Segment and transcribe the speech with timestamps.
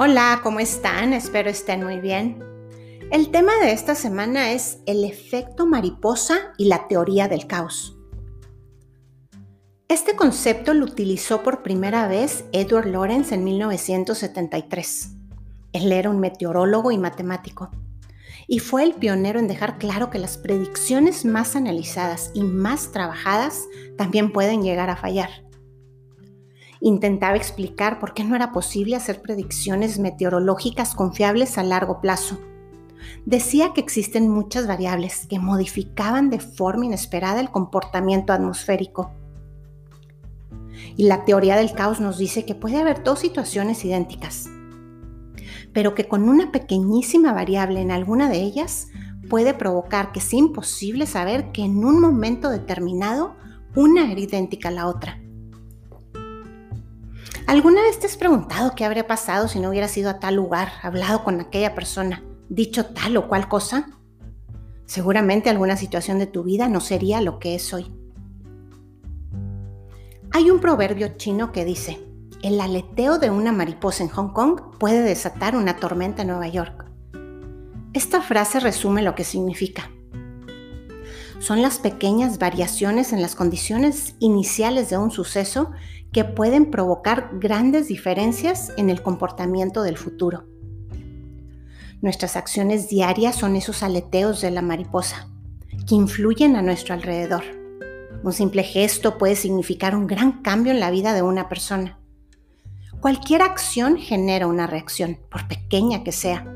[0.00, 1.12] Hola, ¿cómo están?
[1.12, 2.38] Espero estén muy bien.
[3.10, 7.98] El tema de esta semana es el efecto mariposa y la teoría del caos.
[9.88, 15.16] Este concepto lo utilizó por primera vez Edward Lorenz en 1973.
[15.72, 17.72] Él era un meteorólogo y matemático
[18.46, 23.64] y fue el pionero en dejar claro que las predicciones más analizadas y más trabajadas
[23.96, 25.47] también pueden llegar a fallar.
[26.80, 32.38] Intentaba explicar por qué no era posible hacer predicciones meteorológicas confiables a largo plazo.
[33.26, 39.12] Decía que existen muchas variables que modificaban de forma inesperada el comportamiento atmosférico.
[40.96, 44.48] Y la teoría del caos nos dice que puede haber dos situaciones idénticas,
[45.72, 48.88] pero que con una pequeñísima variable en alguna de ellas
[49.28, 53.34] puede provocar que sea imposible saber que en un momento determinado
[53.74, 55.20] una era idéntica a la otra.
[57.48, 60.68] ¿Alguna vez te has preguntado qué habría pasado si no hubieras ido a tal lugar,
[60.82, 63.88] hablado con aquella persona, dicho tal o cual cosa?
[64.84, 67.90] Seguramente alguna situación de tu vida no sería lo que es hoy.
[70.30, 71.98] Hay un proverbio chino que dice,
[72.42, 76.84] el aleteo de una mariposa en Hong Kong puede desatar una tormenta en Nueva York.
[77.94, 79.90] Esta frase resume lo que significa.
[81.40, 85.70] Son las pequeñas variaciones en las condiciones iniciales de un suceso
[86.12, 90.44] que pueden provocar grandes diferencias en el comportamiento del futuro.
[92.00, 95.28] Nuestras acciones diarias son esos aleteos de la mariposa
[95.86, 97.44] que influyen a nuestro alrededor.
[98.22, 101.98] Un simple gesto puede significar un gran cambio en la vida de una persona.
[103.00, 106.52] Cualquier acción genera una reacción, por pequeña que sea.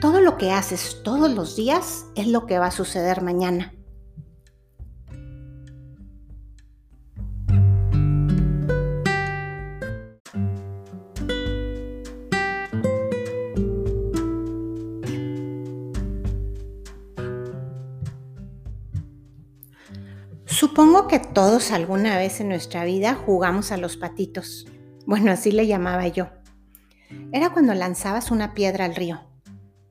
[0.00, 3.72] Todo lo que haces todos los días es lo que va a suceder mañana.
[20.62, 24.64] Supongo que todos alguna vez en nuestra vida jugamos a los patitos.
[25.06, 26.28] Bueno, así le llamaba yo.
[27.32, 29.22] Era cuando lanzabas una piedra al río.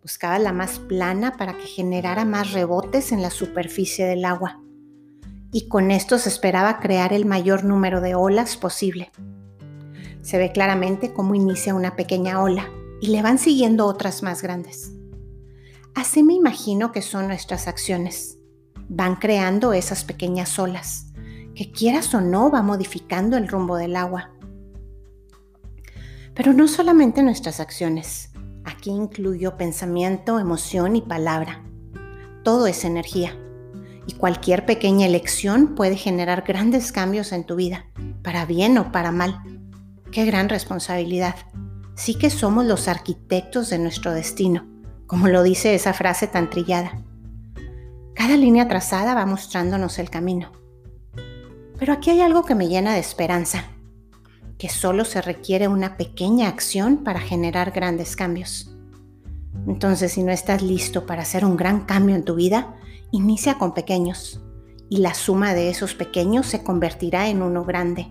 [0.00, 4.62] Buscabas la más plana para que generara más rebotes en la superficie del agua.
[5.50, 9.10] Y con esto se esperaba crear el mayor número de olas posible.
[10.22, 12.70] Se ve claramente cómo inicia una pequeña ola
[13.00, 14.92] y le van siguiendo otras más grandes.
[15.96, 18.39] Así me imagino que son nuestras acciones
[18.92, 21.12] van creando esas pequeñas olas,
[21.54, 24.32] que quieras o no va modificando el rumbo del agua.
[26.34, 28.30] Pero no solamente nuestras acciones,
[28.64, 31.62] aquí incluyo pensamiento, emoción y palabra.
[32.42, 33.38] Todo es energía
[34.06, 37.86] y cualquier pequeña elección puede generar grandes cambios en tu vida,
[38.24, 39.40] para bien o para mal.
[40.10, 41.36] Qué gran responsabilidad.
[41.94, 44.66] Sí que somos los arquitectos de nuestro destino,
[45.06, 47.04] como lo dice esa frase tan trillada.
[48.20, 50.52] Cada línea trazada va mostrándonos el camino.
[51.78, 53.64] Pero aquí hay algo que me llena de esperanza,
[54.58, 58.76] que solo se requiere una pequeña acción para generar grandes cambios.
[59.66, 62.76] Entonces, si no estás listo para hacer un gran cambio en tu vida,
[63.10, 64.42] inicia con pequeños
[64.90, 68.06] y la suma de esos pequeños se convertirá en uno grande.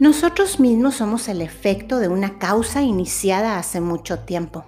[0.00, 4.66] Nosotros mismos somos el efecto de una causa iniciada hace mucho tiempo.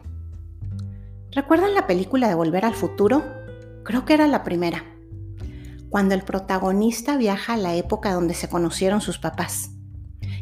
[1.38, 3.22] ¿Recuerdan la película de Volver al Futuro?
[3.84, 4.84] Creo que era la primera.
[5.88, 9.70] Cuando el protagonista viaja a la época donde se conocieron sus papás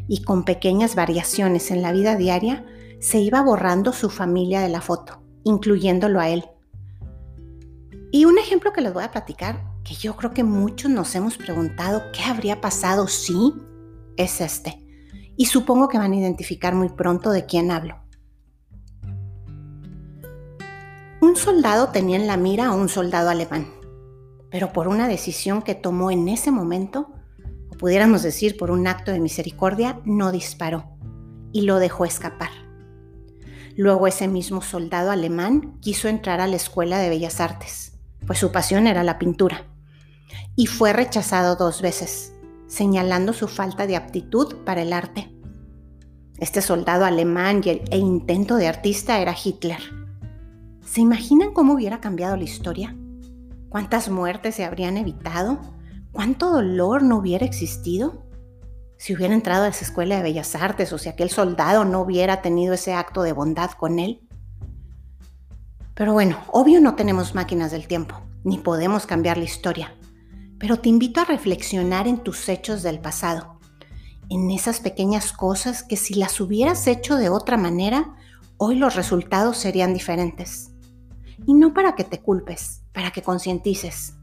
[0.07, 2.65] y con pequeñas variaciones en la vida diaria
[2.99, 6.45] se iba borrando su familia de la foto, incluyéndolo a él.
[8.11, 11.37] Y un ejemplo que les voy a platicar, que yo creo que muchos nos hemos
[11.37, 13.53] preguntado qué habría pasado si,
[14.15, 14.83] es este.
[15.35, 18.06] Y supongo que van a identificar muy pronto de quién hablo.
[21.37, 23.67] Soldado tenía en la mira a un soldado alemán,
[24.49, 27.13] pero por una decisión que tomó en ese momento,
[27.71, 30.97] o pudiéramos decir por un acto de misericordia, no disparó
[31.53, 32.49] y lo dejó escapar.
[33.75, 37.93] Luego ese mismo soldado alemán quiso entrar a la Escuela de Bellas Artes,
[38.25, 39.65] pues su pasión era la pintura,
[40.55, 42.33] y fue rechazado dos veces,
[42.67, 45.31] señalando su falta de aptitud para el arte.
[46.39, 50.06] Este soldado alemán y el, e intento de artista era Hitler
[50.87, 52.95] ¿Se imaginan cómo hubiera cambiado la historia?
[53.69, 55.59] ¿Cuántas muertes se habrían evitado?
[56.11, 58.25] ¿Cuánto dolor no hubiera existido?
[58.97, 62.41] Si hubiera entrado a esa escuela de bellas artes o si aquel soldado no hubiera
[62.41, 64.27] tenido ese acto de bondad con él.
[65.93, 69.93] Pero bueno, obvio no tenemos máquinas del tiempo, ni podemos cambiar la historia.
[70.57, 73.57] Pero te invito a reflexionar en tus hechos del pasado
[74.29, 78.15] en esas pequeñas cosas que si las hubieras hecho de otra manera,
[78.57, 80.71] hoy los resultados serían diferentes.
[81.45, 84.17] Y no para que te culpes, para que concientices.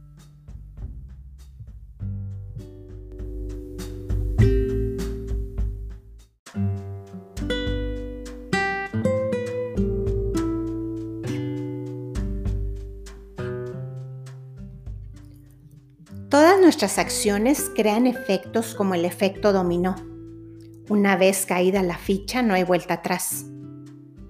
[16.34, 19.94] Todas nuestras acciones crean efectos como el efecto dominó.
[20.88, 23.46] Una vez caída la ficha no hay vuelta atrás.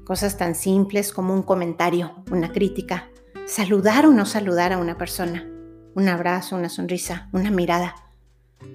[0.04, 3.08] Cosas tan simples como un comentario, una crítica,
[3.46, 5.48] saludar o no saludar a una persona,
[5.94, 7.94] un abrazo, una sonrisa, una mirada.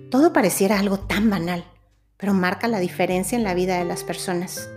[0.10, 1.64] Todo pareciera algo tan banal,
[2.18, 4.70] pero marca la diferencia en la vida de las personas.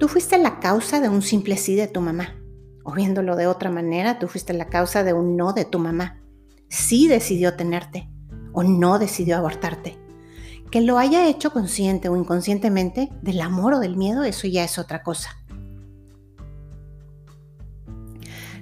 [0.00, 2.36] Tú fuiste la causa de un simple sí de tu mamá,
[2.84, 6.22] o viéndolo de otra manera, tú fuiste la causa de un no de tu mamá
[6.68, 8.08] sí decidió tenerte
[8.52, 9.98] o no decidió abortarte.
[10.70, 14.78] Que lo haya hecho consciente o inconscientemente del amor o del miedo, eso ya es
[14.78, 15.30] otra cosa.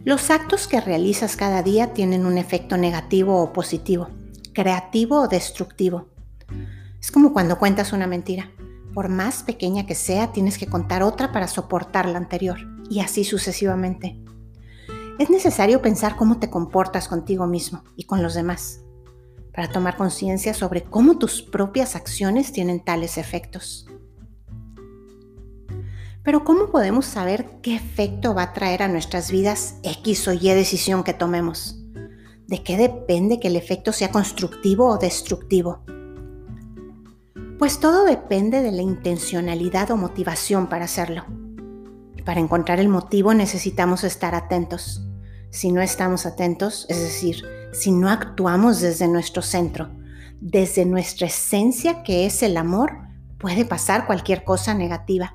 [0.05, 4.09] Los actos que realizas cada día tienen un efecto negativo o positivo,
[4.53, 6.09] creativo o destructivo.
[7.01, 8.51] Es como cuando cuentas una mentira.
[8.93, 12.59] Por más pequeña que sea, tienes que contar otra para soportar la anterior,
[12.91, 14.25] y así sucesivamente
[15.19, 18.81] es necesario pensar cómo te comportas contigo mismo y con los demás,
[19.55, 23.87] para tomar conciencia sobre cómo tus propias acciones tienen tales efectos.
[26.25, 30.49] Pero ¿cómo podemos saber qué efecto va a traer a nuestras vidas X o Y
[30.49, 31.79] decisión que tomemos?
[32.47, 35.85] ¿De qué depende que el efecto sea constructivo o destructivo?
[37.59, 41.25] Pues todo depende de la intencionalidad o motivación para hacerlo.
[42.25, 45.07] Para encontrar el motivo necesitamos estar atentos.
[45.51, 49.91] Si no estamos atentos, es decir, si no actuamos desde nuestro centro,
[50.41, 52.93] desde nuestra esencia que es el amor,
[53.37, 55.35] puede pasar cualquier cosa negativa.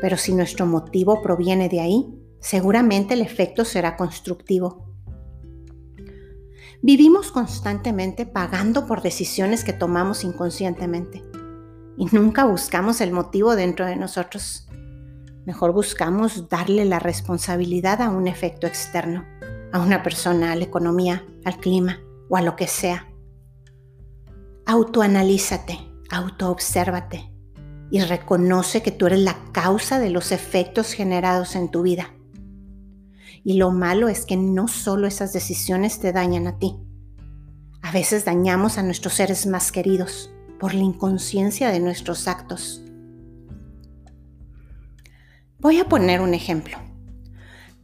[0.00, 4.92] Pero si nuestro motivo proviene de ahí, seguramente el efecto será constructivo.
[6.82, 11.22] Vivimos constantemente pagando por decisiones que tomamos inconscientemente
[11.96, 14.66] y nunca buscamos el motivo dentro de nosotros.
[15.46, 19.24] Mejor buscamos darle la responsabilidad a un efecto externo,
[19.74, 21.98] a una persona, a la economía, al clima
[22.30, 23.08] o a lo que sea.
[24.66, 25.80] Autoanalízate,
[26.10, 27.32] autoobsérvate
[27.90, 32.14] y reconoce que tú eres la causa de los efectos generados en tu vida.
[33.42, 36.76] Y lo malo es que no solo esas decisiones te dañan a ti.
[37.82, 40.30] A veces dañamos a nuestros seres más queridos
[40.60, 42.80] por la inconsciencia de nuestros actos.
[45.58, 46.78] Voy a poner un ejemplo.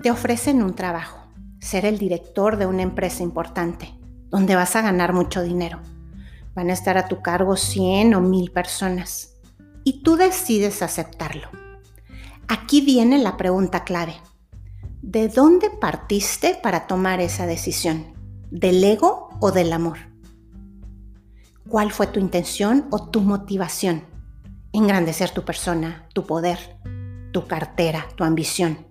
[0.01, 1.20] Te ofrecen un trabajo,
[1.61, 3.95] ser el director de una empresa importante,
[4.29, 5.81] donde vas a ganar mucho dinero.
[6.55, 9.37] Van a estar a tu cargo 100 o 1000 personas
[9.85, 11.49] y tú decides aceptarlo.
[12.49, 14.17] Aquí viene la pregunta clave.
[15.03, 18.15] ¿De dónde partiste para tomar esa decisión?
[18.51, 19.99] ¿Del ego o del amor?
[21.69, 24.05] ¿Cuál fue tu intención o tu motivación?
[24.73, 26.59] Engrandecer tu persona, tu poder,
[27.33, 28.90] tu cartera, tu ambición.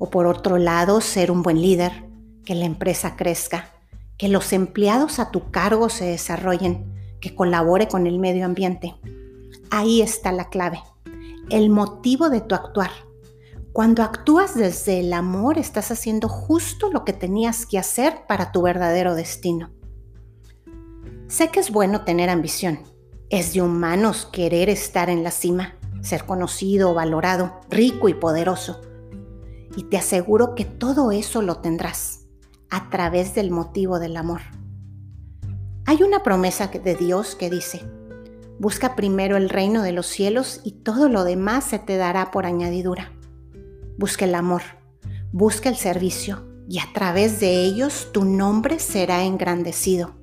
[0.00, 1.92] O por otro lado, ser un buen líder,
[2.44, 3.70] que la empresa crezca,
[4.18, 8.96] que los empleados a tu cargo se desarrollen, que colabore con el medio ambiente.
[9.70, 10.82] Ahí está la clave,
[11.50, 12.90] el motivo de tu actuar.
[13.72, 18.62] Cuando actúas desde el amor, estás haciendo justo lo que tenías que hacer para tu
[18.62, 19.70] verdadero destino.
[21.28, 22.80] Sé que es bueno tener ambición.
[23.28, 28.80] Es de humanos querer estar en la cima ser conocido, valorado, rico y poderoso.
[29.76, 32.26] Y te aseguro que todo eso lo tendrás
[32.70, 34.40] a través del motivo del amor.
[35.86, 37.84] Hay una promesa de Dios que dice,
[38.58, 42.46] busca primero el reino de los cielos y todo lo demás se te dará por
[42.46, 43.12] añadidura.
[43.98, 44.62] Busca el amor,
[45.32, 50.19] busca el servicio y a través de ellos tu nombre será engrandecido.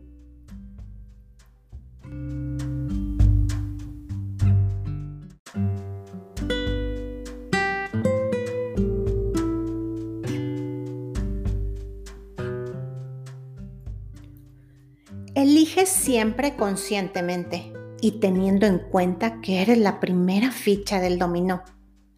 [15.37, 21.61] Elige siempre conscientemente y teniendo en cuenta que eres la primera ficha del dominó.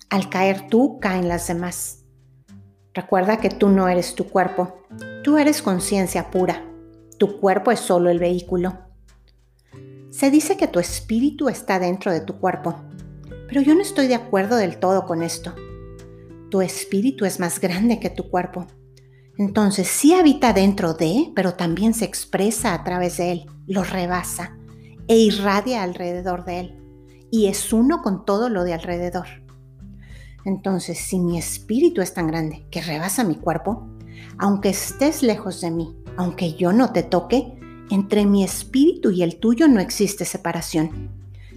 [0.09, 2.05] Al caer tú, caen las demás.
[2.93, 4.85] Recuerda que tú no eres tu cuerpo,
[5.21, 6.63] tú eres conciencia pura.
[7.17, 8.79] Tu cuerpo es solo el vehículo.
[10.11, 12.77] Se dice que tu espíritu está dentro de tu cuerpo,
[13.49, 15.53] pero yo no estoy de acuerdo del todo con esto.
[16.49, 18.65] Tu espíritu es más grande que tu cuerpo
[19.39, 24.57] entonces sí habita dentro de, pero también se expresa a través de él, lo rebasa.
[25.07, 26.79] e irradia alrededor de él
[27.31, 29.27] y es uno con todo lo de alrededor.
[30.45, 33.87] Entonces, si mi espíritu es tan grande que rebasa mi cuerpo,
[34.37, 39.39] aunque estés lejos de mí, aunque yo no te toque, entre mi espíritu y el
[39.39, 41.11] tuyo no existe separación.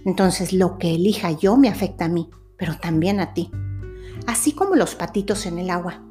[0.05, 3.51] Entonces lo que elija yo me afecta a mí, pero también a ti.
[4.25, 6.01] Así como los patitos en el agua.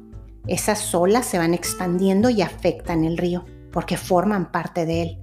[0.47, 5.21] Esas olas se van expandiendo y afectan el río, porque forman parte de él.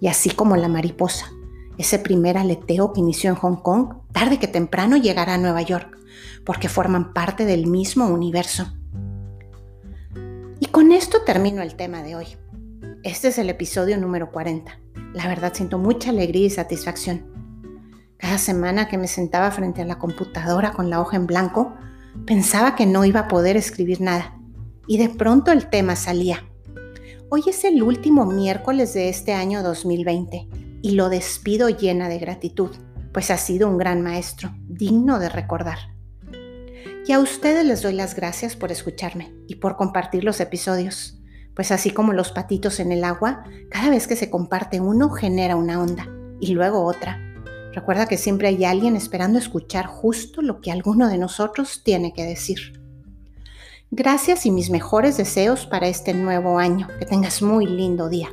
[0.00, 1.30] Y así como la mariposa,
[1.76, 5.98] ese primer aleteo que inició en Hong Kong, tarde que temprano llegará a Nueva York,
[6.44, 8.72] porque forman parte del mismo universo.
[10.60, 12.26] Y con esto termino el tema de hoy.
[13.02, 14.78] Este es el episodio número 40.
[15.14, 17.26] La verdad siento mucha alegría y satisfacción.
[18.18, 21.74] Cada semana que me sentaba frente a la computadora con la hoja en blanco,
[22.24, 24.38] pensaba que no iba a poder escribir nada.
[24.86, 26.44] Y de pronto el tema salía.
[27.30, 30.48] Hoy es el último miércoles de este año 2020
[30.82, 32.70] y lo despido llena de gratitud,
[33.12, 35.78] pues ha sido un gran maestro, digno de recordar.
[37.06, 41.18] Y a ustedes les doy las gracias por escucharme y por compartir los episodios,
[41.54, 45.56] pues así como los patitos en el agua, cada vez que se comparte uno genera
[45.56, 46.06] una onda
[46.40, 47.20] y luego otra.
[47.72, 52.24] Recuerda que siempre hay alguien esperando escuchar justo lo que alguno de nosotros tiene que
[52.24, 52.83] decir.
[53.90, 56.88] Gracias y mis mejores deseos para este nuevo año.
[56.98, 58.30] Que tengas muy lindo día.